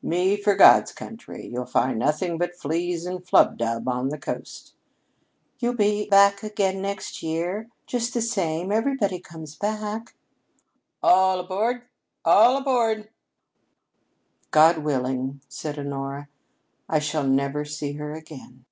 "Me 0.00 0.36
for 0.36 0.54
God's 0.54 0.92
country! 0.92 1.44
You'll 1.44 1.66
find 1.66 1.98
nothing 1.98 2.38
but 2.38 2.54
fleas 2.54 3.04
and 3.04 3.18
flubdub 3.20 3.88
on 3.88 4.10
the 4.10 4.16
Coast." 4.16 4.74
"You'll 5.58 5.74
be 5.74 6.08
back 6.08 6.44
again 6.44 6.80
next 6.80 7.20
year, 7.20 7.68
just 7.88 8.14
the 8.14 8.22
same. 8.22 8.70
Everybody 8.70 9.18
comes 9.18 9.56
back." 9.56 10.14
"All 11.02 11.40
aboard! 11.40 11.82
All 12.24 12.56
aboard!" 12.58 13.10
"God 14.52 14.78
willing," 14.78 15.40
said 15.48 15.76
Honora, 15.80 16.28
"I 16.88 17.00
shall 17.00 17.26
never 17.26 17.64
see 17.64 17.94
her 17.94 18.12
again." 18.14 18.64